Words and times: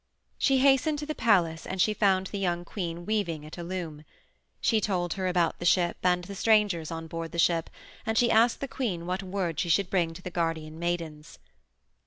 She 0.39 0.57
hastened 0.57 0.97
to 0.97 1.05
the 1.05 1.13
palace 1.13 1.67
and 1.67 1.79
she 1.79 1.93
found 1.93 2.25
the 2.25 2.39
young 2.39 2.65
queen 2.65 3.05
weaving 3.05 3.45
at 3.45 3.59
a 3.59 3.61
loom. 3.61 4.03
She 4.59 4.81
told 4.81 5.13
her 5.13 5.27
about 5.27 5.59
the 5.59 5.63
ship 5.65 5.95
and 6.01 6.23
the 6.23 6.33
strangers 6.33 6.89
on 6.89 7.05
board 7.05 7.31
the 7.31 7.37
ship, 7.37 7.69
and 8.03 8.17
she 8.17 8.31
asked 8.31 8.61
the 8.61 8.67
queen 8.67 9.05
what 9.05 9.21
word 9.21 9.59
she 9.59 9.69
should 9.69 9.91
bring 9.91 10.15
to 10.15 10.23
the 10.23 10.31
guardian 10.31 10.79
maidens. 10.79 11.37